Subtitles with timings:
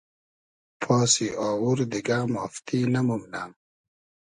[0.81, 3.43] پاسی آوور دیگۂ مافتی نئمومنۂ